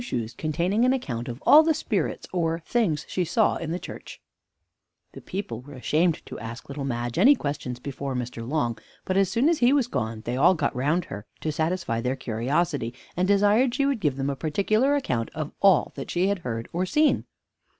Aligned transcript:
VII 0.03 0.29
CONTAINING 0.35 0.83
AN 0.83 0.93
ACCOUNT 0.93 1.27
OF 1.27 1.43
ALL 1.45 1.61
THE 1.61 1.75
SPIRITS 1.75 2.25
OR 2.33 2.63
THINGS 2.65 3.05
SHE 3.07 3.23
SAW 3.23 3.57
IN 3.57 3.69
THE 3.71 3.77
CHURCH 3.77 4.19
The 5.11 5.21
people 5.21 5.61
were 5.61 5.75
ashamed 5.75 6.25
to 6.25 6.39
ask 6.39 6.67
Little 6.67 6.83
Madge 6.85 7.19
any 7.19 7.35
questions 7.35 7.79
before 7.79 8.15
Mr. 8.15 8.49
Long, 8.49 8.79
but 9.05 9.15
as 9.15 9.29
soon 9.29 9.47
as 9.47 9.59
he 9.59 9.71
was 9.71 9.85
gone, 9.85 10.21
they 10.21 10.35
all 10.35 10.55
got 10.55 10.75
round 10.75 11.05
her 11.05 11.27
to 11.41 11.51
satisfy 11.51 12.01
their 12.01 12.15
curiosity, 12.15 12.95
and 13.15 13.27
desired 13.27 13.75
she 13.75 13.85
would 13.85 13.99
give 13.99 14.15
them 14.15 14.31
a 14.31 14.35
particular 14.35 14.95
account 14.95 15.29
of 15.35 15.51
all 15.61 15.91
that 15.93 16.09
she 16.09 16.29
had 16.29 16.39
heard 16.39 16.67
or 16.73 16.87
seen. 16.87 17.25